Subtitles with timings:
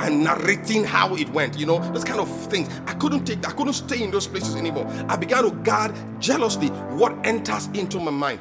[0.00, 1.58] and narrating how it went.
[1.58, 2.68] You know, those kind of things.
[2.86, 3.46] I couldn't take.
[3.46, 4.86] I couldn't stay in those places anymore.
[5.08, 8.40] I began to guard jealously what enters into my mind.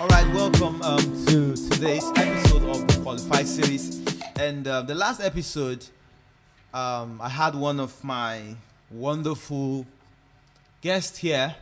[0.00, 4.02] All right, welcome um, to today's episode of the Qualified series.
[4.36, 5.84] And uh, the last episode,
[6.74, 8.56] um, I had one of my
[8.90, 9.86] wonderful
[10.80, 11.54] guests here,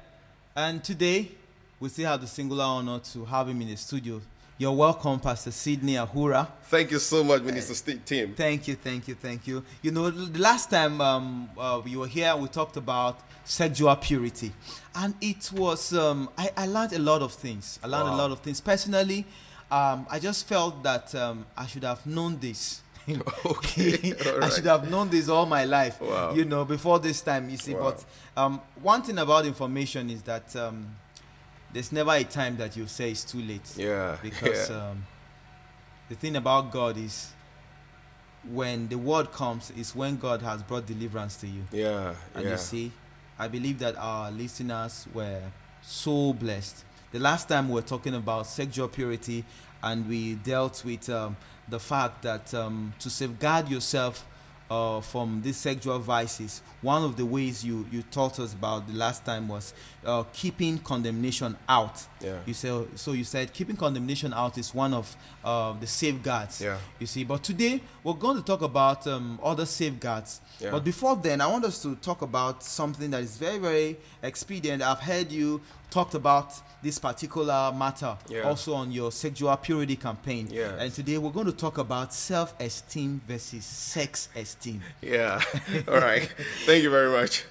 [0.57, 1.33] and today
[1.79, 4.21] we still have the singular honor to have him in the studio.
[4.61, 6.47] You're welcome, Pastor Sidney Ahura.
[6.65, 8.35] Thank you so much, Minister Steve Tim.
[8.35, 9.65] Thank you, thank you, thank you.
[9.81, 14.53] You know, the last time um, uh, we were here, we talked about sexual purity,
[14.95, 17.79] and it was um, I, I learned a lot of things.
[17.83, 18.17] I learned Wow.
[18.17, 19.25] a lot of things personally.
[19.71, 22.83] Um, I just felt that um, I should have known this.
[23.47, 25.99] Okay, all I should have known this all my life.
[26.03, 26.35] Wow.
[26.35, 27.73] You know, before this time, you see.
[27.73, 27.95] Wow.
[27.95, 28.05] But
[28.37, 30.97] um, one thing about information is that um,
[31.73, 34.91] there's never a time that you say it's too late Yeah, because yeah.
[34.91, 35.07] um,
[36.09, 37.33] the thing about God is
[38.51, 41.63] when the word comes is when God has brought deliverance to you.
[41.73, 42.53] yeah, And yeah.
[42.53, 42.93] you see,
[43.39, 45.43] I believe that our listeners were
[45.83, 46.85] so blessed.
[47.13, 49.45] The last time we were talking about sexual purity,
[49.83, 51.37] and we dealt with um,
[51.69, 54.27] the fact that um, to safeguard yourself
[54.71, 58.95] uh, from these sexual vices, one of the ways you, you taught us about the
[58.95, 59.75] last time was
[60.07, 62.07] uh, keeping condemnation out.
[62.21, 62.39] Yeah.
[62.47, 66.61] You say, so you said keeping condemnation out is one of uh, the safeguards.
[66.61, 66.79] Yeah.
[67.01, 70.41] You see, but today we're going to talk about um, other safeguards.
[70.61, 70.71] Yeah.
[70.71, 74.83] But before then, I want us to talk about something that is very, very expedient.
[74.83, 75.61] I've heard you
[75.91, 76.53] talked about
[76.83, 78.43] this particular matter Yeah.
[78.43, 80.49] also on your sexual purity campaign.
[80.79, 84.81] And today we're going to talk about self-esteem versus sex-esteem.
[85.03, 85.41] Yeah.
[85.89, 86.33] All right.
[86.67, 87.45] Thank you very much.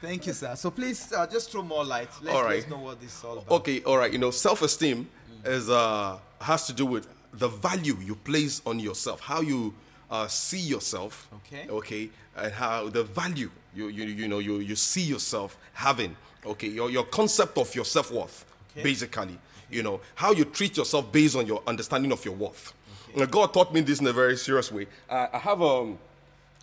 [0.00, 0.56] Thank you, sir.
[0.56, 2.08] So please uh, just throw more light.
[2.22, 2.56] Let's, All right.
[2.58, 3.50] let's know what this is all about.
[3.60, 4.12] Okay, all right.
[4.12, 5.08] You know, self-esteem
[5.44, 9.72] is uh has to do with the value you place on yourself, how you
[10.10, 11.28] uh, see yourself.
[11.36, 11.66] Okay.
[11.68, 16.16] Okay, and how the value you you you know you you see yourself having.
[16.44, 18.82] Okay, your your concept of your self worth, Okay.
[18.82, 19.38] basically.
[19.70, 22.74] You know how you treat yourself based on your understanding of your worth.
[23.14, 24.86] Now, God taught me this in a very serious way.
[25.08, 25.98] I, I have um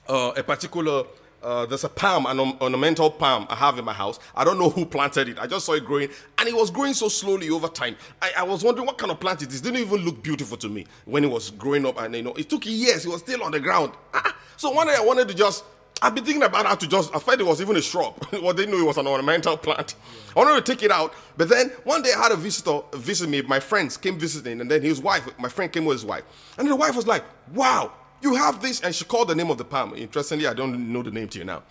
[0.07, 1.03] uh, a particular
[1.41, 4.19] uh, there's a palm, an ornamental palm I have in my house.
[4.35, 5.40] I don't know who planted it.
[5.40, 7.96] I just saw it growing, and it was growing so slowly over time.
[8.22, 9.61] I, I was wondering what kind of plant it is.
[9.61, 12.34] It didn't even look beautiful to me when it was growing up, and you know
[12.34, 13.06] it took years.
[13.06, 13.94] It was still on the ground.
[14.13, 15.63] Ah, so one day I wanted to just.
[16.01, 17.13] I've been thinking about how to just.
[17.13, 18.15] I thought it was even a shrub.
[18.31, 19.95] well, they knew it was an ornamental plant.
[20.35, 23.29] I wanted to take it out, but then one day I had a visitor visit
[23.29, 23.41] me.
[23.41, 26.23] My friends came visiting, and then his wife, my friend, came with his wife,
[26.57, 27.23] and the wife was like,
[27.53, 30.77] "Wow, you have this and she called the name of the palm interestingly i don't
[30.91, 31.63] know the name to you now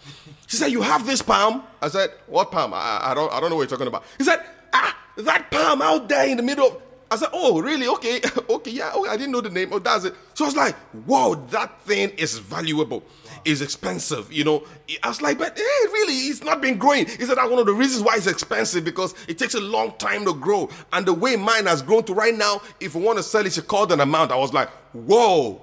[0.46, 3.50] she said you have this palm i said what palm i, I- don't i don't
[3.50, 6.66] know what you're talking about he said ah that palm out there in the middle
[6.68, 7.86] of i said oh really?
[7.88, 8.20] Okay.
[8.50, 9.68] Okay yeah oh, i didn't know the name.
[9.72, 10.14] Oh that's it.
[10.34, 10.74] So i was like
[11.06, 13.02] whoa that thing is valuable.
[13.44, 14.64] Is expensive you know?
[15.02, 17.06] I was like but hey really it's not been growing.
[17.06, 20.24] Said that's one of the reasons why it's expensive because it takes a long time
[20.24, 20.68] to grow.
[20.92, 23.52] And the way mine has grown to right now if we want to sell it
[23.52, 24.32] she called an amount.
[24.32, 25.62] I was like whoa.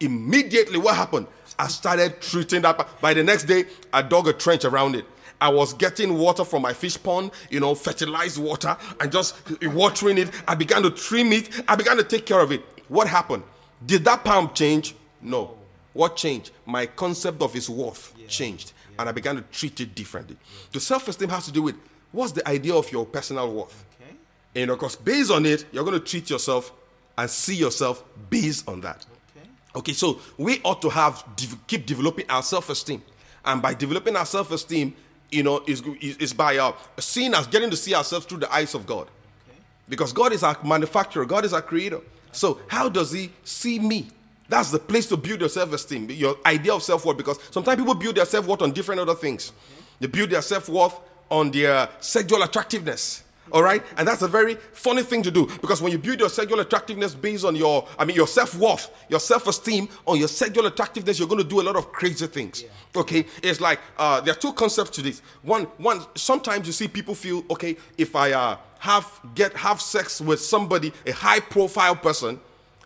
[0.00, 1.26] Immediately what happened?
[1.58, 5.04] I started treating that by the next day i dug a trench around it
[5.40, 10.18] i was getting water from my fish pond you know fertilized water and just watering
[10.18, 10.30] it.
[10.46, 11.62] I began to trim it.
[11.68, 12.62] I began to take care of it.
[12.88, 13.42] What happened?
[13.84, 14.94] Did that palm change?
[15.20, 15.56] No.
[15.92, 16.50] What changed?
[16.66, 20.36] My concept of its worth changed and i began to treat it differently.
[20.72, 21.76] The self-esteem has to do with
[22.12, 23.84] what's the idea of your personal worth.
[24.00, 24.60] Okay.
[24.60, 26.72] you know because based on it you're going to treat yourself
[27.16, 29.04] and see yourself based on that.
[29.36, 29.48] Okay.
[29.76, 31.24] Okay, so we ought to have
[31.66, 33.02] keep developing our self-esteem,
[33.44, 34.94] and by developing our self-esteem,
[35.30, 38.52] you know, is is, is by uh, seeing us getting to see ourselves through the
[38.52, 39.08] eyes of God,
[39.48, 39.58] Okay.
[39.88, 42.00] because God is our manufacturer, God is our creator.
[42.32, 44.08] So how does He see me?
[44.48, 47.18] That's the place to build your self-esteem, your idea of self-worth.
[47.18, 49.52] Because sometimes people build their self-worth on different other things.
[50.00, 50.98] They build their self-worth
[51.30, 53.24] on their sexual attractiveness.
[53.52, 56.28] All right, and that's a very funny thing to do because when you build your
[56.28, 60.28] sexual attractiveness based on your, I mean, your self worth, your self esteem, on your
[60.28, 62.64] sexual attractiveness, you're going to do a lot of crazy things.
[62.96, 65.20] Okay, it's like uh, there are two concepts to this.
[65.42, 66.04] One, one.
[66.14, 70.92] Sometimes you see people feel okay if I uh, have get have sex with somebody,
[71.06, 72.40] a high profile person,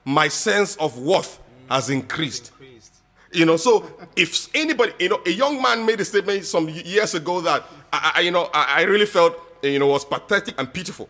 [0.05, 1.39] my sense of worth
[1.69, 2.53] has increased.
[2.61, 2.95] Increased.
[3.33, 7.15] You know, so if anybody, you know, a young man made a statement some years
[7.15, 10.73] ago that I, I you know, I, I really felt, you know, was pathetic and
[10.73, 11.09] pitiful.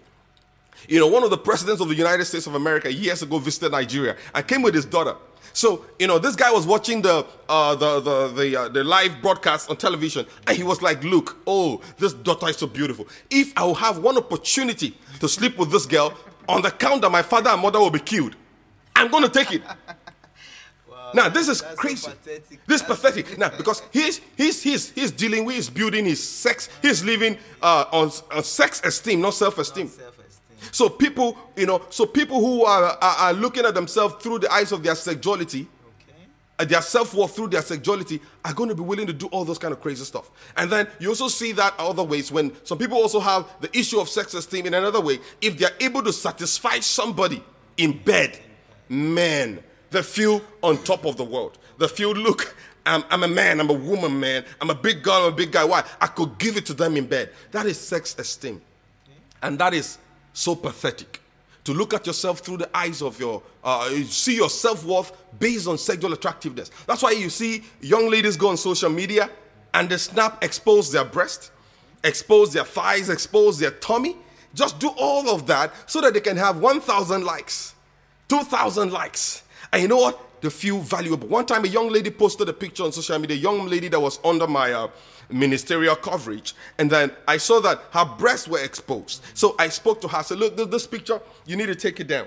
[0.88, 3.72] You know, one of the presidents of the United States of America years ago visited
[3.72, 5.16] Nigeria and came with his daughter.
[5.52, 9.20] So, you know, this guy was watching the uh, the the the, uh, the live
[9.20, 13.06] broadcast on television, and he was like, "Look, oh, this daughter is so beautiful.
[13.30, 16.14] If I will have one opportunity to sleep with this girl,
[16.48, 18.34] on the count that my father and mother will be killed,
[18.96, 19.62] I'm going to take it."
[21.14, 22.10] Now this is That's so crazy.
[22.10, 22.66] pathetic.
[22.66, 23.38] This is pathetic.
[23.38, 27.84] Now because he's he's he's he's dealing with, he's building his sex, he's living uh,
[27.92, 29.88] on, on sex esteem, not self-esteem.
[29.88, 30.68] Self-esteem.
[30.70, 34.52] So people, you know, so people who are, are, are looking at themselves through the
[34.52, 35.66] eyes of their sexuality,
[36.08, 36.16] Okay.
[36.60, 39.58] uh, their self-worth through their sexuality, are going to be willing to do all those
[39.58, 40.30] kind of crazy stuff.
[40.56, 43.98] And then you also see that other ways when some people also have the issue
[43.98, 45.18] of sex esteem in another way.
[45.40, 47.42] If they're able to satisfy somebody
[47.76, 48.38] in bed,
[48.88, 49.62] man,
[49.92, 51.58] they few on top of the world.
[51.78, 54.44] The few look, I'm, I'm a man, I'm a woman, man.
[54.60, 55.64] I'm a big girl, I'm a big guy.
[55.64, 55.84] Why?
[56.00, 57.30] I could give it to them in bed.
[57.52, 58.60] That is sex esteem.
[59.42, 59.98] And that is
[60.32, 61.20] so pathetic.
[61.64, 65.68] To look at yourself through the eyes of your, uh, see your self worth based
[65.68, 66.70] on sexual attractiveness.
[66.86, 69.30] That's why you see young ladies go on social media
[69.74, 71.52] and they snap, expose their breast,
[72.02, 74.16] expose their thighs, expose their tummy.
[74.54, 77.74] Just do all of that so that they can have 1,000 likes,
[78.28, 79.41] 2,000 likes.
[79.72, 80.20] And you know what?
[80.42, 81.28] They feel valuable.
[81.28, 84.00] One time, a young lady posted a picture on social media, a young lady that
[84.00, 84.88] was under my uh,
[85.30, 86.54] ministerial coverage.
[86.78, 89.22] And then I saw that her breasts were exposed.
[89.34, 90.18] So I spoke to her.
[90.18, 92.26] I said, Look, this, this picture, you need to take it down.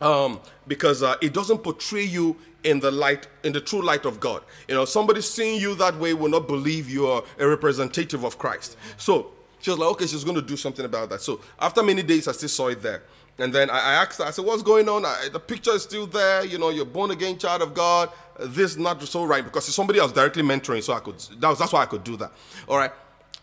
[0.00, 4.18] Um, because uh, it doesn't portray you in the light, in the true light of
[4.18, 4.42] God.
[4.66, 8.38] You know, somebody seeing you that way will not believe you are a representative of
[8.38, 8.76] Christ.
[8.96, 9.30] So
[9.60, 11.20] she was like, okay, she's going to do something about that.
[11.20, 13.02] So after many days, I still saw it there.
[13.40, 15.04] And then I, I asked her, I said, what's going on?
[15.04, 16.44] I, the picture is still there.
[16.44, 18.10] You know, you're born again child of God.
[18.38, 21.18] This not so right because somebody I was directly mentoring, so I could.
[21.38, 22.32] That was, that's why I could do that.
[22.68, 22.92] All right.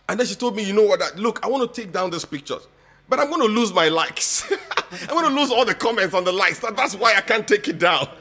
[0.09, 0.99] And then she told me, you know what?
[0.99, 2.67] That, look, I want to take down these pictures,
[3.09, 4.49] but I'm going to lose my likes.
[5.01, 6.59] I'm going to lose all the comments on the likes.
[6.59, 8.07] That, that's why I can't take it down.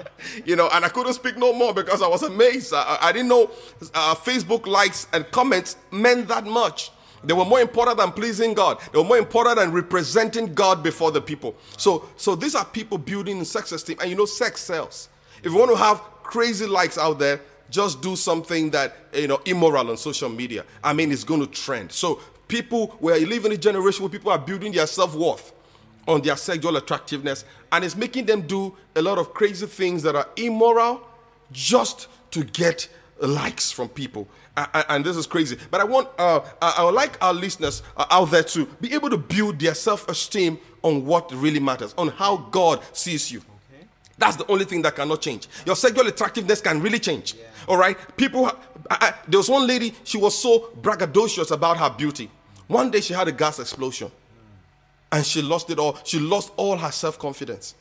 [0.46, 2.72] You know, and I couldn't speak no more because I was amazed.
[2.72, 3.50] I, I didn't know
[3.94, 6.90] uh, Facebook likes and comments meant that much.
[7.24, 8.80] They were more important than pleasing God.
[8.92, 11.56] They were more important than representing God before the people.
[11.76, 15.08] So, so these are people building sex esteem, and you know, sex sells.
[15.42, 17.40] If you want to have crazy likes out there,
[17.70, 20.64] just do something that you know immoral on social media.
[20.84, 21.92] I mean, it's going to trend.
[21.92, 25.52] So, people, we live in a generation where people are building their self worth
[26.06, 30.14] on their sexual attractiveness, and it's making them do a lot of crazy things that
[30.14, 31.00] are immoral
[31.52, 32.88] just to get
[33.20, 34.28] likes from people.
[34.56, 35.58] And this is crazy.
[35.70, 38.94] But I want, uh, I I would like our listeners uh, out there to be
[38.94, 43.40] able to build their self esteem on what really matters, on how God sees you.
[43.40, 43.86] Okay.
[44.18, 45.48] That's the only thing that cannot change.
[45.66, 47.34] Your sexual attractiveness can really change.
[47.68, 47.98] All right?
[48.16, 48.52] People, I,
[48.90, 52.30] I, there was one lady, she was so braggadocious about her beauty.
[52.68, 54.10] One day she had a gas explosion
[55.12, 55.98] and she lost it all.
[56.04, 57.74] She lost all her self confidence.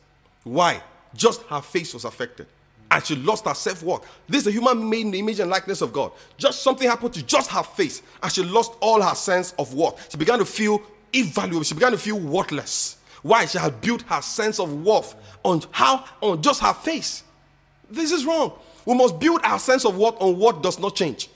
[0.44, 0.82] Why?
[1.14, 2.46] Just her face was affected.
[2.90, 4.02] And she lost her self worth.
[4.28, 6.12] This is a human made in the image and likeness of God.
[6.38, 10.10] Just something happened to just her face, and she lost all her sense of worth.
[10.10, 10.80] She began to feel
[11.12, 11.64] invaluable.
[11.64, 12.98] She began to feel worthless.
[13.22, 13.46] Why?
[13.46, 17.24] She had built her sense of worth on how on just her face.
[17.90, 18.52] This is wrong.
[18.84, 21.28] We must build our sense of worth on what does not change.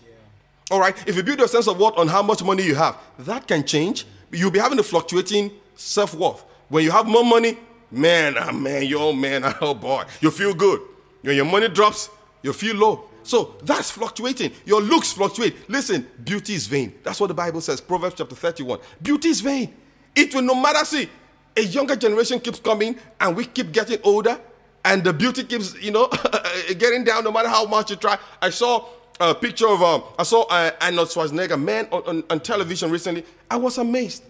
[0.71, 0.95] All right.
[1.09, 3.65] If you build your sense of worth on how much money you have, that can
[3.65, 4.07] change.
[4.31, 6.45] You'll be having a fluctuating self worth.
[6.69, 7.59] When you have more money,
[7.91, 10.81] man, ah, man, yo, man, oh boy, you feel good.
[11.23, 12.11] When your money drops,
[12.43, 13.05] you feel low.
[13.23, 14.53] So that's fluctuating.
[14.65, 15.69] Your looks fluctuate.
[15.69, 16.95] Listen, beauty is vain.
[17.03, 17.81] That's what the Bible says.
[17.81, 18.79] Proverbs chapter 31.
[19.03, 19.75] Beauty is vain.
[20.15, 21.09] It will no matter, see,
[21.57, 24.41] a younger generation keeps coming and we keep getting older
[24.85, 26.09] and the beauty keeps, you know,
[26.79, 28.19] getting down no matter how much you try.
[28.41, 28.87] I saw
[29.21, 33.25] a picture of, um, I saw uh, Arnold Schwarzenegger, man, on, on, on television recently.
[33.51, 34.25] I was amazed.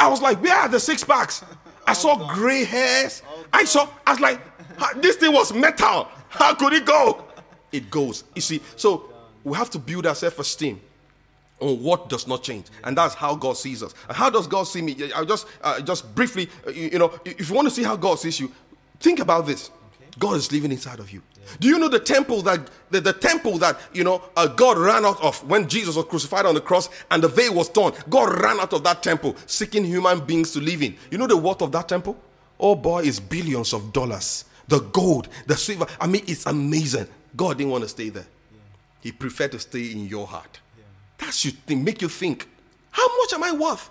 [0.00, 1.44] I was like, where are the six packs?
[1.86, 3.22] I saw gray hairs.
[3.52, 4.40] I saw, I was like,
[5.00, 6.08] this thing was metal.
[6.34, 7.24] How could it go?
[7.72, 8.24] It goes.
[8.34, 9.10] You see, so
[9.42, 10.80] we have to build our self esteem
[11.60, 13.94] on what does not change, and that's how God sees us.
[14.08, 14.96] And how does God see me?
[15.14, 17.96] I'll just, uh, just briefly, uh, you, you know, if you want to see how
[17.96, 18.52] God sees you,
[19.00, 19.70] think about this.
[20.18, 21.22] God is living inside of you.
[21.60, 25.04] Do you know the temple that the, the temple that you know uh, God ran
[25.04, 27.92] out of when Jesus was crucified on the cross and the veil was torn?
[28.08, 30.96] God ran out of that temple seeking human beings to live in.
[31.10, 32.16] You know the worth of that temple?
[32.58, 34.44] Oh boy, it's billions of dollars.
[34.68, 35.86] The gold, the silver.
[36.00, 37.06] I mean, it's amazing.
[37.36, 38.26] God didn't want to stay there.
[39.00, 40.60] He preferred to stay in your heart.
[41.18, 42.48] That should think, make you think,
[42.90, 43.90] how much am I worth?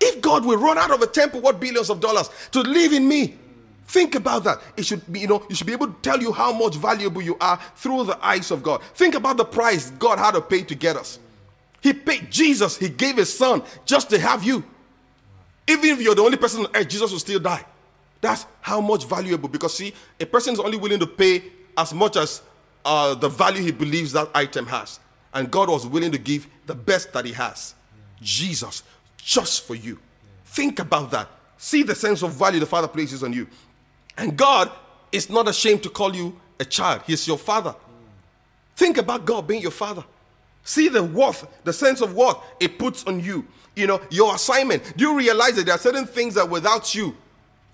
[0.00, 3.06] If God will run out of a temple, what billions of dollars to live in
[3.06, 3.36] me?
[3.86, 4.62] Think about that.
[4.76, 7.20] It should be, you know, you should be able to tell you how much valuable
[7.20, 8.82] you are through the eyes of God.
[8.94, 11.18] Think about the price God had to pay to get us.
[11.80, 14.62] He paid Jesus, He gave His Son just to have you.
[15.66, 17.64] Even if you're the only person on earth, Jesus will still die.
[18.20, 19.48] That's how much valuable.
[19.48, 21.42] Because see, a person is only willing to pay
[21.76, 22.42] as much as
[22.84, 25.00] uh, the value he believes that item has,
[25.32, 27.74] and God was willing to give the best that He has,
[28.20, 28.82] Jesus,
[29.16, 29.98] just for you.
[30.46, 31.28] Think about that.
[31.58, 33.46] See the sense of value the Father places on you,
[34.16, 34.70] and God
[35.12, 37.02] is not ashamed to call you a child.
[37.06, 37.74] He's your Father.
[38.80, 40.02] Think about God being your father.
[40.64, 43.46] See the worth, the sense of worth it puts on you.
[43.76, 44.96] You know, your assignment.
[44.96, 47.14] Do you realize that there are certain things that without you,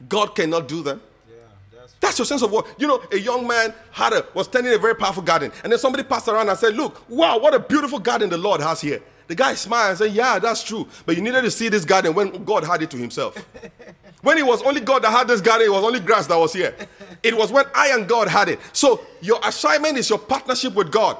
[0.09, 1.00] God cannot do them?
[1.29, 1.37] Yeah,
[1.73, 4.73] that's That's your sense of what You know, a young man had a was tending
[4.75, 7.59] a very powerful garden, and then somebody passed around and said, "Look, wow, what a
[7.59, 11.17] beautiful garden the Lord has here." The guy smiled and said, "Yeah, that's true, but
[11.17, 13.37] you needed to see this garden when God had it to Himself."
[14.23, 16.53] when it was only God that had this garden, it was only grass that was
[16.53, 16.75] here.
[17.23, 18.61] It was when I and God had it.
[18.73, 21.17] So your assignment is your partnership with God.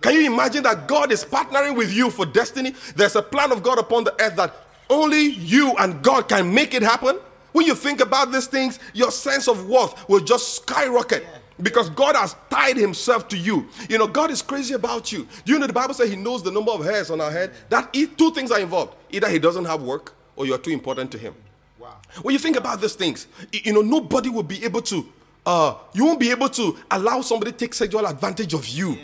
[0.00, 2.74] Can you imagine that God is partnering with you for destiny?
[2.96, 4.54] There's a plan of God upon the earth that
[4.88, 7.18] only you and God can make it happen.
[7.52, 11.26] When you think about these things, your sense of worth will just skyrocket
[11.62, 13.68] because God has tied himself to you.
[13.88, 15.26] You know, God is crazy about you.
[15.44, 17.52] Do you know the Bible says he knows the number of hairs on our head?
[17.68, 18.94] That two things are involved.
[19.10, 21.34] Either he doesn't have work or you're too important to him.
[21.78, 21.96] wow.
[22.22, 25.06] When you think about these things, you know, nobody will be able to,
[25.44, 28.96] uh, you won't be able to allow somebody to take sexual advantage of you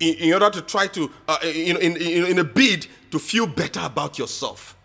[0.00, 3.18] in, in order to try to, uh, you know, in, in, in a bid to
[3.18, 4.76] feel better about yourself.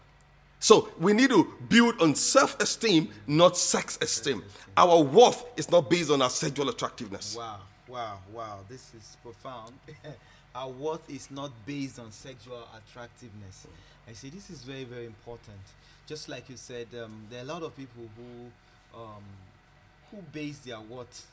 [0.59, 4.43] So we need to build on self esteem, not sex esteem.
[4.75, 7.35] Our worth is not based on our sexual attractiveness.
[7.35, 8.59] Wow, wow, wow.
[8.69, 9.73] This is profound.
[10.55, 13.67] Our worth is not based on sexual attractiveness.
[14.07, 15.59] I see this is very, very important.
[16.07, 19.23] Just like you said, um, there are a lot of people who um,
[20.09, 21.27] who base their worth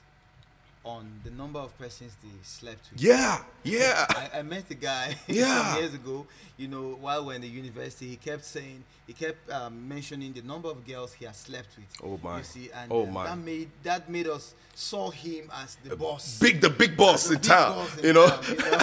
[0.85, 3.01] on the number of persons they slept with.
[3.03, 4.05] Yeah, yeah.
[4.11, 5.73] I, I met a guy Yeah.
[5.73, 6.27] some years ago.
[6.59, 10.43] You know, while we're in the university, he kept saying, he kept um, mentioning the
[10.43, 11.87] number of girls he has slept with.
[12.03, 12.39] Oh, my.
[12.39, 13.25] You see, and Oh, uh, my.
[13.27, 16.39] that made that made us saw him as the boss.
[16.39, 18.29] Big, the big boss in Big town, boss in you know.
[18.29, 18.79] town, you know?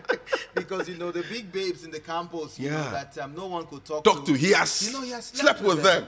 [0.54, 2.90] because you know the big babes in the campus, you know, Yeah.
[2.90, 5.60] that um, no one could talk, Talk to, he has You know, he has slept
[5.62, 6.06] with them.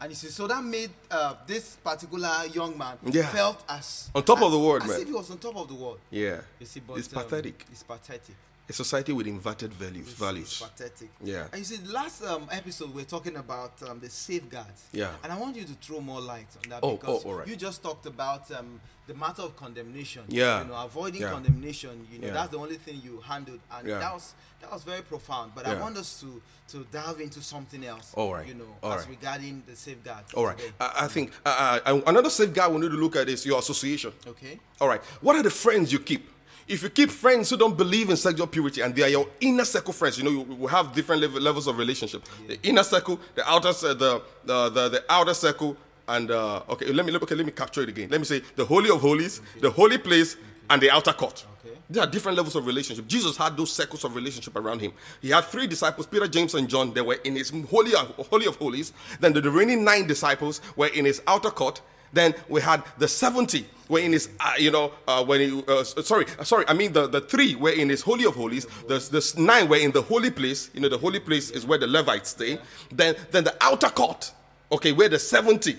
[0.00, 3.26] And you see, so that made uh, this particular young man Yeah.
[3.28, 5.00] felt as On top of the world, as man.
[5.00, 5.98] if he was on top of the world.
[6.10, 6.40] Yeah.
[6.60, 7.64] You see, but it's um, pathetic.
[7.72, 8.36] It's pathetic.
[8.70, 10.46] A society with inverted values, It's- values.
[10.48, 11.08] It's pathetic.
[11.24, 11.46] Yeah.
[11.52, 14.82] And you see, last um, episode we're talking about um, the safeguards.
[14.92, 15.10] Yeah.
[15.24, 17.48] And I want you to throw more light on that Oh, because oh, right.
[17.48, 20.22] you just talked about um, the matter of condemnation.
[20.28, 20.60] Yeah.
[20.62, 21.30] You know, avoiding Yeah.
[21.30, 22.06] condemnation.
[22.12, 22.32] You know, Yeah.
[22.34, 24.00] that's the only thing you handled, and Yeah.
[24.00, 25.52] that was that was very profound.
[25.54, 28.12] But I want us to to delve into something else.
[28.12, 28.46] All right.
[28.46, 29.10] You know, All as right.
[29.16, 30.34] regarding the safeguards.
[30.34, 30.58] All right.
[30.78, 34.12] I, I think uh, uh, another safeguard we need to look at is your association.
[34.26, 34.60] Okay.
[34.78, 35.02] All right.
[35.22, 36.28] What are the friends you keep?
[36.68, 39.64] If you keep friends who don't believe in sexual purity and they are your inner
[39.64, 42.22] circle friends, you know, you will have different level, levels of relationship.
[42.46, 47.06] The inner circle, the outer, the, the, the, the outer circle, and uh, okay, let
[47.06, 48.10] me okay, let me capture it again.
[48.10, 50.36] Let me say the holy of holies, the holy place,
[50.68, 51.46] and the outer court.
[51.64, 51.74] Okay.
[51.88, 53.06] There are different levels of relationship.
[53.06, 54.92] Jesus had those circles of relationship around him.
[55.22, 56.92] He had three disciples, Peter, James, and John.
[56.92, 58.92] They were in his holy, holy of holies.
[59.20, 61.80] Then the remaining nine disciples were in his outer court.
[62.12, 65.82] Then we had the 70 were in his, uh, you know, uh, when he, uh,
[65.84, 68.66] sorry, uh, sorry, I mean the, the three were in his holy of holies.
[68.86, 70.70] The, the nine were in the holy place.
[70.74, 72.58] You know, the holy place is where the Levites stay.
[72.92, 74.32] Then, then the outer court,
[74.70, 75.78] okay, where the 70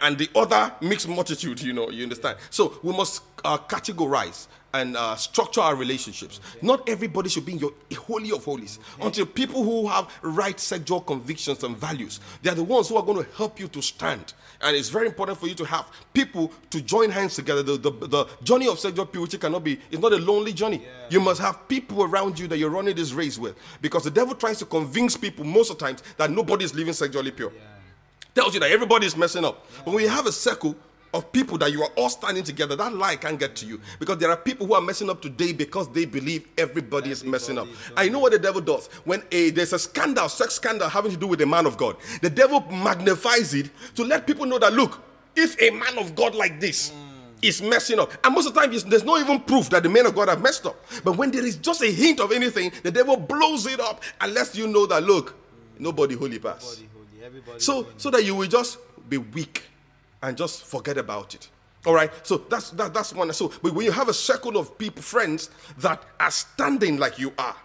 [0.00, 2.38] and, the other mixed multitude, you know, you understand?
[2.50, 6.40] So we must uh, categorize and uh, structure our relationships.
[6.60, 8.78] Not everybody should be in your holy of holies.
[9.00, 13.02] Until people who have right sexual convictions and values, they are the ones who are
[13.02, 14.32] going to help you to stand.
[14.60, 17.62] And it's very important for you to have people to join hands together.
[17.62, 20.82] The, the, the journey of sexual purity cannot be, it's not a lonely journey.
[21.10, 23.56] You must have people around you that you're running this race with.
[23.80, 26.94] Because the devil tries to convince people most of the times that nobody is living
[26.94, 27.52] sexually pure
[28.34, 29.66] tells you that everybody is messing up.
[29.84, 30.74] But when you have a circle
[31.14, 33.80] of people that you are all standing together, that lie can't get to you.
[33.98, 37.58] Because there are people who are messing up today because they believe everybody, is messing
[37.58, 37.66] up.
[37.66, 38.86] Is I know what the devil does.
[39.04, 41.96] When a there's a scandal, sex scandal having to do with a man of God,
[42.22, 45.00] the devil magnifies it to let people know that look,
[45.36, 46.96] if a man of God like this hmm.
[47.42, 50.06] is messing up, and most of the time there's no even proof that the men
[50.06, 50.76] of God have messed up.
[51.04, 54.32] But when there is just a hint of anything, the devil blows it up and
[54.32, 55.34] lets you know that look,
[55.78, 56.82] nobody holy pass.
[57.22, 57.60] Everybody holy.
[57.60, 57.94] So, holy.
[57.98, 58.78] so that you will just
[59.08, 59.62] be weak
[60.22, 61.48] and just forget about it.
[61.84, 62.10] All right.
[62.26, 63.32] So that's that, that's one.
[63.32, 67.32] So, but when you have a circle of people, friends that are standing like you
[67.38, 67.56] are,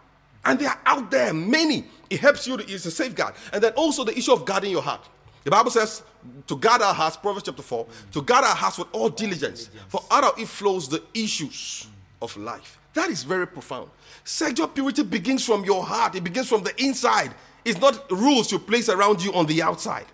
[0.45, 2.57] and they are out there, many, it helps you.
[2.57, 5.07] To, it's a safeguard, and then also the issue of guarding your heart.
[5.43, 6.03] The Bible says
[6.47, 10.03] to guard our hearts, Proverbs chapter 4, to guard our hearts with all diligence, for
[10.11, 11.87] out of it flows the issues
[12.21, 12.79] of life.
[12.93, 13.89] That is very profound.
[14.23, 17.33] Sexual purity begins from your heart, it begins from the inside.
[17.63, 20.07] It's not rules you place around you on the outside,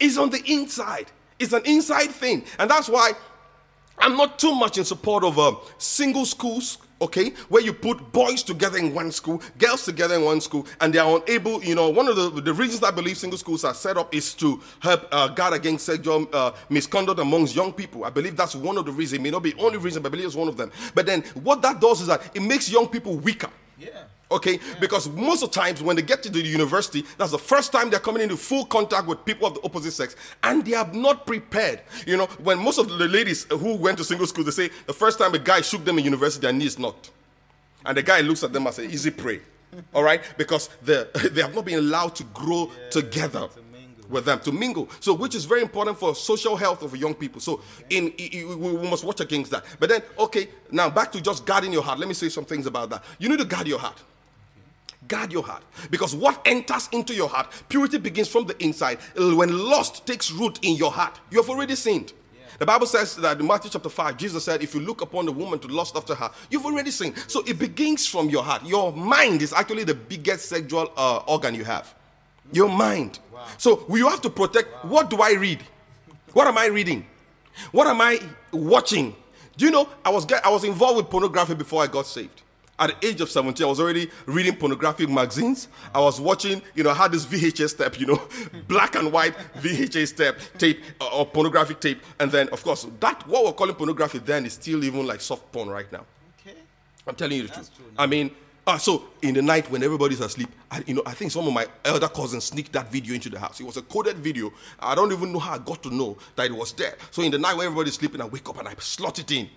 [0.00, 1.06] it's on the inside.
[1.38, 2.44] It's an inside thing.
[2.58, 3.12] And that's why
[3.98, 8.42] I'm not too much in support of uh, single schools, okay, where you put boys
[8.42, 11.88] together in one school, girls together in one school, and they are unable, you know,
[11.90, 15.08] one of the, the reasons I believe single schools are set up is to help
[15.10, 18.04] uh, guard against sexual uh, misconduct amongst young people.
[18.04, 19.20] I believe that's one of the reasons.
[19.20, 20.70] It may not be the only reason, but I believe it's one of them.
[20.94, 23.50] But then what that does is that it makes young people weaker.
[23.78, 24.04] Yeah.
[24.30, 24.74] Okay, yeah.
[24.80, 27.88] because most of the times when they get to the university, that's the first time
[27.88, 31.26] they're coming into full contact with people of the opposite sex, and they are not
[31.26, 31.80] prepared.
[32.06, 34.92] You know, when most of the ladies who went to single school, they say the
[34.92, 37.10] first time a guy shook them in university, their knees knocked,
[37.86, 39.40] and the guy looks at them and says, "Easy prey,"
[39.94, 43.48] all right, because they they have not been allowed to grow yeah, together.
[44.08, 47.40] With them to mingle so which is very important for social health of young people
[47.40, 47.60] so
[47.90, 51.72] in, in we must watch against that but then okay now back to just guarding
[51.72, 54.02] your heart let me say some things about that you need to guard your heart
[55.06, 55.62] Guard your heart.
[55.90, 58.98] Because what enters into your heart, purity begins from the inside.
[59.16, 62.12] When lust takes root in your heart, you have already sinned.
[62.58, 65.32] The Bible says that in Matthew chapter 5, Jesus said, If you look upon the
[65.32, 67.14] woman to lust after her, you've already sinned.
[67.28, 68.66] So it begins from your heart.
[68.66, 71.94] Your mind is actually the biggest sexual uh, organ you have.
[72.52, 73.18] Your mind.
[73.32, 73.46] Wow.
[73.58, 74.90] So you have to protect wow.
[74.90, 75.62] what do I read?
[76.32, 77.06] What am I reading?
[77.72, 78.20] What am I
[78.52, 79.14] watching?
[79.56, 82.42] Do you know I was get, I was involved with pornography before I got saved
[82.78, 85.68] at the age of 17, I was already reading pornographic magazines.
[85.94, 88.22] I was watching, you know, I had this VHS tape, you know,
[88.68, 92.00] black and white VHS tape, tape uh, or pornographic tape.
[92.20, 95.50] And then, of course, that what we're calling pornography then is still even like soft
[95.50, 96.04] porn right now.
[96.40, 96.56] Okay.
[97.06, 97.78] I'm telling you the That's truth.
[97.78, 98.30] True, I mean,
[98.68, 101.54] uh, so in the night when everybody's asleep, I, you know, I think some of
[101.54, 103.58] my elder cousins sneaked that video into the house.
[103.60, 104.52] It was a coded video.
[104.78, 106.96] I don't even know how I got to know that it was there.
[107.10, 109.48] So in the night when everybody's sleeping, I wake up and I slot it in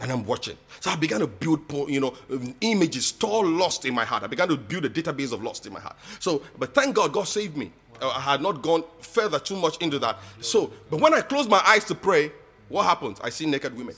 [0.00, 0.56] and I'm watching.
[0.80, 4.24] So I began to build, you know, um, images, store lost in my heart.
[4.24, 5.96] I began to build a database of lost in my heart.
[6.18, 7.70] So, but thank God, God saved me.
[8.02, 8.10] Wow.
[8.16, 10.18] I had not gone further too much into that.
[10.40, 12.32] So, but when I close my eyes to pray,
[12.68, 13.18] what happens?
[13.22, 13.94] I see naked women.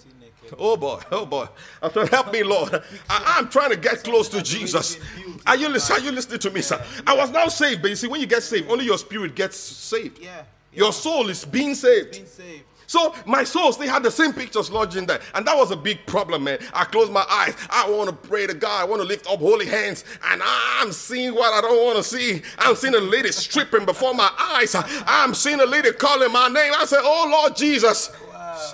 [0.58, 1.46] Oh boy, oh boy.
[1.82, 2.82] I'm trying to help me, Lord.
[3.10, 4.98] I, am trying to get close to Jesus.
[5.46, 6.00] Are you, listening?
[6.00, 6.82] are you listening to me, sir?
[7.06, 9.58] I was now saved, but you see, when you get saved, only your spirit gets
[9.58, 10.18] saved.
[10.18, 10.42] Yeah.
[10.72, 12.12] Your soul is being saved.
[12.12, 12.64] Being saved.
[12.88, 15.20] So my soul still had the same pictures lodged in there.
[15.34, 16.58] And that was a big problem, man.
[16.72, 17.54] I closed my eyes.
[17.68, 18.80] I want to pray to God.
[18.80, 20.04] I want to lift up holy hands.
[20.24, 22.40] And I'm seeing what I don't want to see.
[22.58, 24.74] I'm seeing a lady stripping before my eyes.
[25.06, 26.72] I'm seeing a lady calling my name.
[26.74, 28.10] I said, Oh Lord Jesus.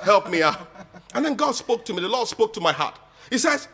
[0.03, 0.69] Help me out.
[1.15, 2.01] And then God spoke to me.
[2.01, 2.99] The Lord spoke to my heart.
[3.31, 3.69] He says,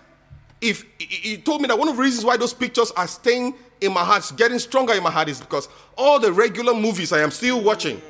[0.60, 3.92] if he told me that one of the reasons why those pictures are staying in
[3.92, 7.30] my heart, getting stronger in my heart, is because all the regular movies I am
[7.30, 8.00] still watching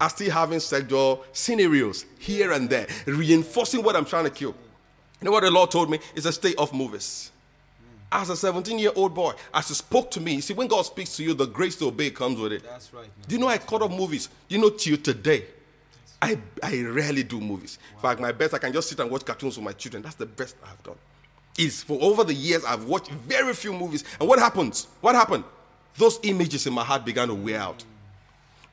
[0.00, 4.54] are still having sexual scenarios here and there, reinforcing what I'm trying to kill.
[5.20, 5.98] You know what the Lord told me?
[6.14, 7.32] Is a stay off movies.
[8.12, 10.82] As a 17 year old boy, as he spoke to me, you see, when God
[10.82, 12.62] speaks to you, the grace to obey comes with it.
[12.62, 13.02] That's right.
[13.02, 13.10] Man.
[13.26, 14.28] Do you know I cut off movies?
[14.48, 15.46] Do You know, till today,
[16.22, 17.78] I, I rarely do movies.
[17.78, 17.96] Wow.
[17.96, 20.02] In fact, my best, I can just sit and watch cartoons with my children.
[20.02, 20.96] That's the best I've done.
[21.58, 24.04] Is for over the years, I've watched very few movies.
[24.18, 24.88] And what happens?
[25.00, 25.44] What happened?
[25.96, 27.84] Those images in my heart began to wear out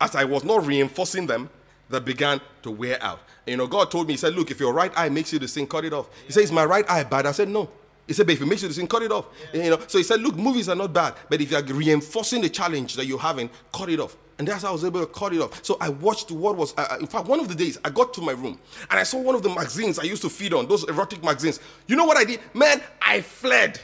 [0.03, 1.49] as I was not reinforcing them,
[1.89, 3.19] that began to wear out.
[3.45, 5.47] You know, God told me, He said, Look, if your right eye makes you to
[5.47, 6.09] sin, cut it off.
[6.25, 7.25] He says, My right eye bad?
[7.25, 7.69] I said, No.
[8.05, 9.27] He said, but if it makes you to sin, cut it off.
[9.53, 9.63] Yeah.
[9.63, 12.49] You know, so he said, look, movies are not bad, but if you're reinforcing the
[12.49, 14.17] challenge that you're having, cut it off.
[14.39, 15.63] And that's how I was able to cut it off.
[15.63, 18.21] So I watched what was, uh, in fact, one of the days I got to
[18.21, 20.83] my room and I saw one of the magazines I used to feed on, those
[20.89, 21.59] erotic magazines.
[21.87, 22.39] You know what I did?
[22.53, 23.79] Man, I fled.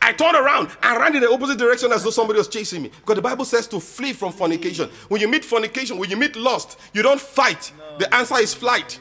[0.00, 2.88] I turned around and ran in the opposite direction as though somebody was chasing me.
[2.88, 4.90] Because the Bible says to flee from fornication.
[5.08, 7.72] When you meet fornication, when you meet lust, you don't fight.
[7.98, 8.98] The answer is flight.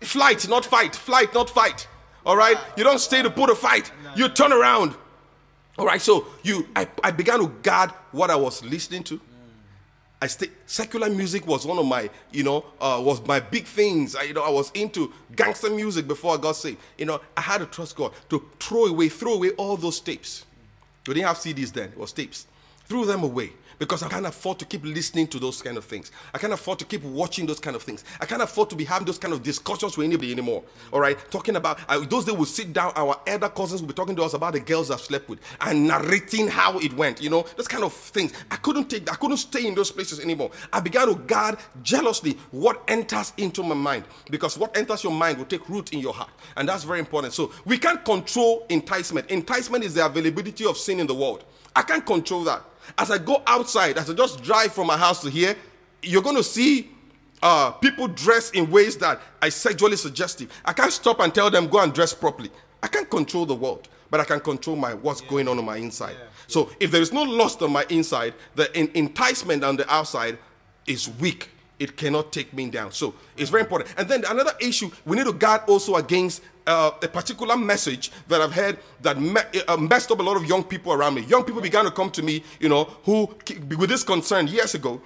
[0.00, 0.94] Flight, not fight.
[0.94, 1.88] Flight, not fight.
[2.24, 2.56] All right?
[2.76, 3.90] You don't stay to put a fight.
[4.16, 4.94] You turn around.
[5.78, 9.18] All right, so you I, I began to guard what I was listening to.
[10.22, 14.14] I stay, secular music was one of my, you know, uh, was my big things.
[14.14, 16.78] I, you know, I was into gangster music before I got saved.
[16.98, 20.44] You know, I had to trust God to throw away, throw away all those tapes.
[21.08, 22.46] We didn't have CDs then; it was tapes.
[22.84, 26.12] Threw them away because I can't afford to keep listening to those kind of things.
[26.34, 28.04] I can't afford to keep watching those kind of things.
[28.20, 30.62] I can't afford to be having those kind of discussions with anybody anymore.
[30.92, 32.92] All right, talking about uh, those days we sit down.
[32.94, 35.88] Our elder cousins will be talking to us about the girls I've slept with and
[35.88, 37.22] narrating how it went.
[37.22, 38.34] You know, those kind of things.
[38.50, 39.10] I couldn't take.
[39.10, 40.50] I couldn't stay in those places anymore.
[40.70, 45.38] I began to guard jealously what enters into my mind because what enters your mind
[45.38, 47.32] will take root in your heart, and that's very important.
[47.32, 49.30] So we can't control enticement.
[49.30, 51.44] Enticement is the availability of sin in the world.
[51.74, 52.62] I can't control that.
[52.98, 55.56] As I go outside, as I just drive from my house to here,
[56.02, 56.90] you're going to see
[57.42, 60.50] uh, people dress in ways that are sexually suggestive.
[60.64, 62.50] I can't stop and tell them go and dress properly.
[62.82, 65.28] I can't control the world, but I can control my what's yeah.
[65.28, 66.16] going on on my inside.
[66.18, 66.26] Yeah.
[66.46, 70.38] So if there is no lust on my inside, the in- enticement on the outside
[70.86, 71.50] is weak.
[71.80, 72.92] It cannot take me down.
[72.92, 73.92] So it's very important.
[73.96, 78.40] And then another issue, we need to guard also against uh, a particular message that
[78.40, 81.22] I've heard that me- uh, messed up a lot of young people around me.
[81.22, 83.34] Young people began to come to me, you know, who
[83.76, 85.00] with this concern years ago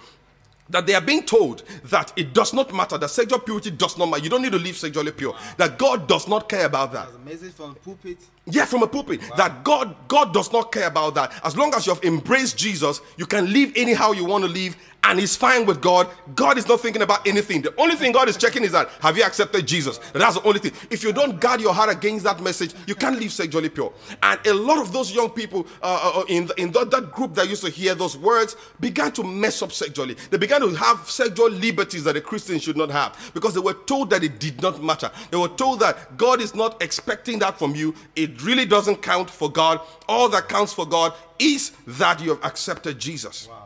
[0.71, 4.07] that they are being told that it does not matter, that sexual purity does not
[4.07, 4.23] matter.
[4.23, 5.37] You don't need to live sexually pure.
[5.57, 7.09] That God does not care about that.
[7.09, 8.19] As a message from pulpit.
[8.47, 9.21] Yeah, from a pulpit.
[9.37, 11.33] That God God does not care about that.
[11.45, 14.77] As long as you have embraced Jesus, you can live anyhow you want to live
[15.05, 16.09] and he's fine with God.
[16.35, 17.63] God is not thinking about anything.
[17.63, 19.99] The only thing God is checking is that have you accepted Jesus?
[20.13, 20.73] That's the only thing.
[20.91, 23.93] If you don't guard your heart against that message, you can't live sexually pure.
[24.23, 27.35] And a lot of those young people uh, uh, in, the, in the, that group
[27.35, 30.17] that used to hear those words began to mess up sexually.
[30.31, 33.75] They began to have sexual liberties that a Christian should not have because they were
[33.75, 35.11] told that it did not matter.
[35.31, 37.95] They were told that God is not expecting that from you.
[38.17, 39.81] It really doesn't count for God.
[40.09, 43.49] All that counts for God is that you have accepted Jesus.
[43.49, 43.64] Wow.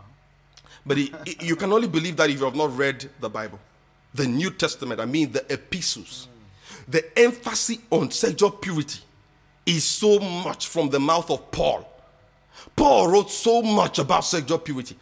[0.88, 3.60] But it, you can only believe that if you have not read the Bible,
[4.14, 6.28] the New Testament, I mean the epistles.
[6.88, 9.00] The emphasis on sexual purity
[9.66, 11.86] is so much from the mouth of Paul.
[12.74, 14.96] Paul wrote so much about sexual purity.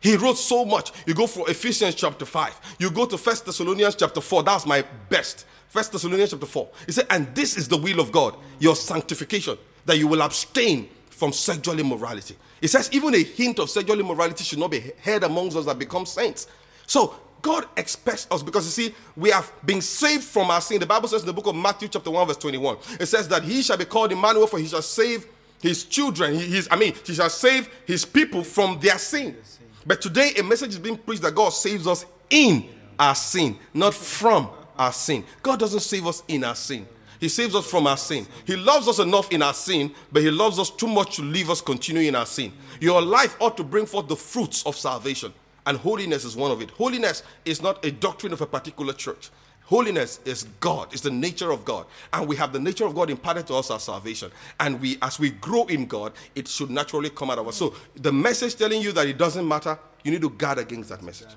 [0.00, 0.92] He wrote so much.
[1.06, 2.76] You go for Ephesians chapter 5.
[2.78, 4.44] You go to First Thessalonians chapter 4.
[4.44, 5.44] That's my best.
[5.68, 6.68] First Thessalonians chapter 4.
[6.86, 10.88] He said, and this is the will of God, your sanctification, that you will abstain
[11.18, 12.36] from sexual immorality.
[12.62, 15.76] It says even a hint of sexual immorality should not be heard amongst us that
[15.76, 16.46] become saints.
[16.86, 20.78] So God expects us because you see, we have been saved from our sin.
[20.78, 23.42] The Bible says in the book of Matthew, chapter 1, verse 21, it says that
[23.42, 25.26] he shall be called Emmanuel, for he shall save
[25.60, 26.34] his children.
[26.34, 29.36] He, his, I mean, he shall save his people from their sin.
[29.84, 33.92] But today, a message is being preached that God saves us in our sin, not
[33.92, 35.24] from our sin.
[35.42, 36.86] God doesn't save us in our sin.
[37.20, 38.26] He saves us from our sin.
[38.44, 41.50] He loves us enough in our sin, but He loves us too much to leave
[41.50, 42.52] us continuing in our sin.
[42.80, 45.32] Your life ought to bring forth the fruits of salvation,
[45.66, 46.70] and holiness is one of it.
[46.70, 49.30] Holiness is not a doctrine of a particular church.
[49.68, 51.84] Holiness is God, it's the nature of God.
[52.14, 54.30] And we have the nature of God imparted to us as salvation.
[54.58, 57.56] And we, as we grow in God, it should naturally come out of us.
[57.56, 61.02] So the message telling you that it doesn't matter, you need to guard against that
[61.02, 61.28] message.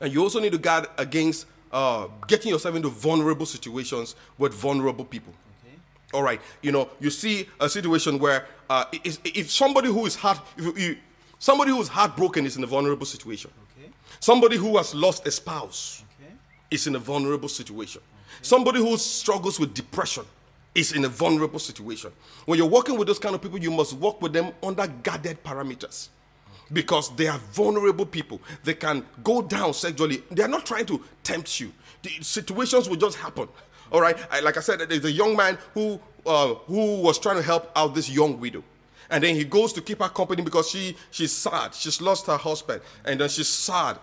[0.00, 5.04] And you also need to guard against uh, getting yourself into vulnerable situations with vulnerable
[5.04, 5.32] people.
[5.64, 5.76] Okay.
[6.12, 10.14] All right, you know, you see a situation where uh, if, if, somebody who is
[10.14, 10.96] heart, if you,
[11.38, 13.50] somebody who is heartbroken is in a vulnerable situation.
[13.78, 13.90] Okay.
[14.20, 16.32] Somebody who has lost a spouse okay.
[16.70, 18.02] is in a vulnerable situation.
[18.42, 20.24] Somebody who struggles with depression
[20.74, 22.10] is in a vulnerable situation.
[22.46, 25.42] When you're working with those kind of people, you must work with them under guarded
[25.44, 26.08] parameters
[26.72, 28.40] because they are vulnerable people.
[28.64, 30.22] They can go down sexually.
[30.30, 31.72] They are not trying to tempt you.
[32.02, 33.48] The situations will just happen.
[33.90, 34.16] All right.
[34.30, 37.70] I, like I said, there's a young man who uh, who was trying to help
[37.76, 38.62] out this young widow,
[39.10, 41.74] and then he goes to keep her company because she she's sad.
[41.74, 43.98] She's lost her husband, and then she's sad.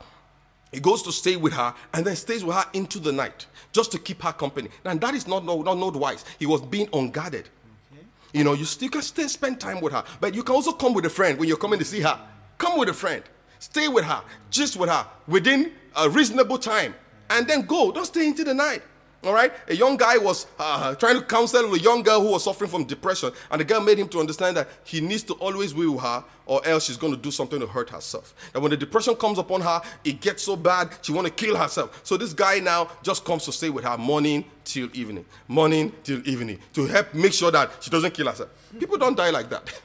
[0.71, 3.91] He goes to stay with her and then stays with her into the night just
[3.91, 4.69] to keep her company.
[4.85, 6.23] And that is not, not, not wise.
[6.37, 7.49] He was being unguarded.
[7.91, 8.05] Okay.
[8.33, 10.93] You know, you still can still spend time with her, but you can also come
[10.93, 12.19] with a friend when you're coming to see her.
[12.59, 13.23] Come with a friend.
[13.57, 14.21] Stay with her.
[14.51, 16.93] Just with her within a reasonable time.
[17.31, 17.91] And then go.
[17.91, 18.83] Don't stay into the night.
[19.23, 19.51] All right?
[19.67, 22.83] A young guy was uh, trying to counsel a young girl who was suffering from
[22.85, 23.31] depression.
[23.51, 26.23] And the girl made him to understand that he needs to always be with her
[26.45, 28.33] or else she's going to do something to hurt herself.
[28.53, 31.55] And when the depression comes upon her, it gets so bad, she want to kill
[31.55, 31.99] herself.
[32.03, 35.25] So this guy now just comes to stay with her morning till evening.
[35.47, 36.59] Morning till evening.
[36.73, 38.49] To help make sure that she doesn't kill herself.
[38.79, 39.81] People don't die like that.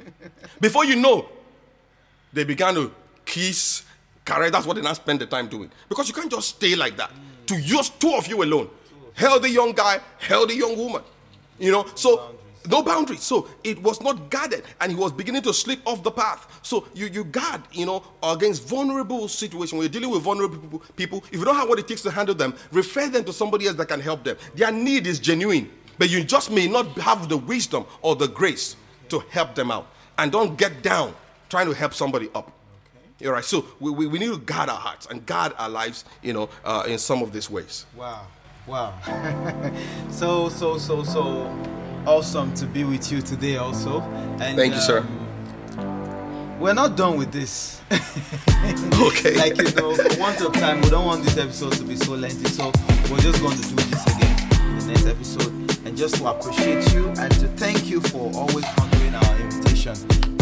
[0.60, 1.28] Before you know,
[2.32, 2.92] they began to
[3.24, 3.84] kiss,
[4.24, 4.50] carry.
[4.50, 5.70] That's what they now spend the time doing.
[5.88, 7.10] Because you can't just stay like that.
[7.10, 7.46] Mm.
[7.46, 8.68] To just two of you alone.
[9.14, 11.02] Healthy young guy, healthy young woman.
[11.58, 12.70] You know, so boundaries.
[12.70, 13.22] no boundaries.
[13.22, 16.60] So it was not guarded, and he was beginning to slip off the path.
[16.62, 19.72] So you you guard, you know, against vulnerable situations.
[19.72, 22.10] When you're dealing with vulnerable people, people, if you don't have what it takes to
[22.10, 24.36] handle them, refer them to somebody else that can help them.
[24.54, 28.76] Their need is genuine, but you just may not have the wisdom or the grace
[29.08, 29.86] to help them out.
[30.18, 31.14] And don't get down
[31.48, 32.52] trying to help somebody up.
[33.18, 33.26] Okay.
[33.26, 33.44] All right.
[33.44, 36.48] So we, we, we, need to guard our hearts and guard our lives, you know,
[36.64, 37.86] uh, in some of these ways.
[37.96, 38.26] Wow.
[38.66, 38.94] Wow.
[40.10, 41.46] so, so, so, so
[42.06, 44.00] awesome to be with you today also.
[44.40, 45.06] And, Thank you, um, sir.
[46.58, 47.82] We're not done with this.
[47.92, 49.34] okay.
[49.36, 52.12] like, you know, for want of time, we don't want this episode to be so
[52.12, 52.48] lengthy.
[52.48, 52.72] So
[53.10, 55.52] we're just going to do this again in the next episode.
[55.86, 60.35] And just to appreciate you and to thank you for always honoring our invitation.